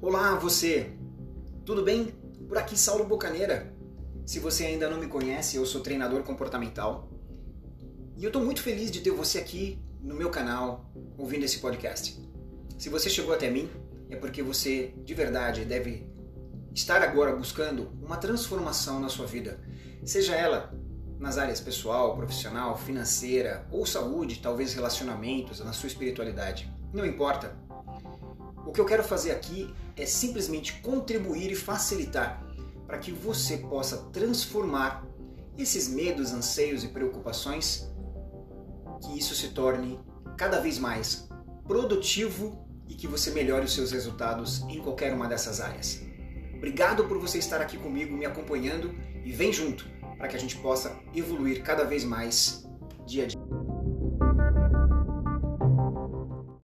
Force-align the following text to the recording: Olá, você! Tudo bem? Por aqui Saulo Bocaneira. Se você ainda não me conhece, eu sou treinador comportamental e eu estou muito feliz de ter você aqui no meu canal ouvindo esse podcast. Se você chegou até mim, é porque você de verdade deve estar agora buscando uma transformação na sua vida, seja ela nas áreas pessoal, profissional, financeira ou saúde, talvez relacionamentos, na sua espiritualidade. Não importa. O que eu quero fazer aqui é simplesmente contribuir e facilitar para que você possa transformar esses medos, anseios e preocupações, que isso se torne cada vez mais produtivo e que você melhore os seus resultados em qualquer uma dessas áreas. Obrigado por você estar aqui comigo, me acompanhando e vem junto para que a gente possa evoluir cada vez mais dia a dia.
Olá, 0.00 0.36
você! 0.36 0.92
Tudo 1.66 1.82
bem? 1.82 2.14
Por 2.46 2.56
aqui 2.56 2.78
Saulo 2.78 3.04
Bocaneira. 3.04 3.74
Se 4.24 4.38
você 4.38 4.64
ainda 4.64 4.88
não 4.88 5.00
me 5.00 5.08
conhece, 5.08 5.56
eu 5.56 5.66
sou 5.66 5.80
treinador 5.80 6.22
comportamental 6.22 7.10
e 8.16 8.22
eu 8.22 8.28
estou 8.28 8.44
muito 8.44 8.62
feliz 8.62 8.92
de 8.92 9.00
ter 9.00 9.10
você 9.10 9.38
aqui 9.38 9.76
no 10.00 10.14
meu 10.14 10.30
canal 10.30 10.88
ouvindo 11.16 11.44
esse 11.44 11.58
podcast. 11.58 12.16
Se 12.78 12.88
você 12.88 13.10
chegou 13.10 13.34
até 13.34 13.50
mim, 13.50 13.68
é 14.08 14.14
porque 14.14 14.40
você 14.40 14.94
de 15.04 15.14
verdade 15.14 15.64
deve 15.64 16.08
estar 16.72 17.02
agora 17.02 17.34
buscando 17.34 17.90
uma 18.00 18.18
transformação 18.18 19.00
na 19.00 19.08
sua 19.08 19.26
vida, 19.26 19.58
seja 20.04 20.36
ela 20.36 20.72
nas 21.18 21.38
áreas 21.38 21.60
pessoal, 21.60 22.14
profissional, 22.14 22.78
financeira 22.78 23.66
ou 23.72 23.84
saúde, 23.84 24.38
talvez 24.40 24.74
relacionamentos, 24.74 25.58
na 25.58 25.72
sua 25.72 25.88
espiritualidade. 25.88 26.72
Não 26.94 27.04
importa. 27.04 27.52
O 28.66 28.72
que 28.72 28.80
eu 28.80 28.84
quero 28.84 29.02
fazer 29.02 29.30
aqui 29.30 29.72
é 29.96 30.06
simplesmente 30.06 30.80
contribuir 30.80 31.50
e 31.50 31.56
facilitar 31.56 32.42
para 32.86 32.98
que 32.98 33.12
você 33.12 33.58
possa 33.58 33.98
transformar 34.12 35.04
esses 35.56 35.88
medos, 35.88 36.32
anseios 36.32 36.84
e 36.84 36.88
preocupações, 36.88 37.88
que 39.02 39.18
isso 39.18 39.34
se 39.34 39.48
torne 39.48 40.00
cada 40.36 40.60
vez 40.60 40.78
mais 40.78 41.28
produtivo 41.66 42.64
e 42.88 42.94
que 42.94 43.06
você 43.06 43.30
melhore 43.30 43.66
os 43.66 43.74
seus 43.74 43.92
resultados 43.92 44.62
em 44.68 44.80
qualquer 44.80 45.12
uma 45.12 45.28
dessas 45.28 45.60
áreas. 45.60 46.00
Obrigado 46.56 47.04
por 47.04 47.18
você 47.18 47.38
estar 47.38 47.60
aqui 47.60 47.76
comigo, 47.76 48.16
me 48.16 48.24
acompanhando 48.24 48.94
e 49.24 49.32
vem 49.32 49.52
junto 49.52 49.86
para 50.16 50.28
que 50.28 50.36
a 50.36 50.40
gente 50.40 50.56
possa 50.56 50.98
evoluir 51.14 51.62
cada 51.62 51.84
vez 51.84 52.04
mais 52.04 52.66
dia 53.06 53.24
a 53.24 53.26
dia. 53.26 53.57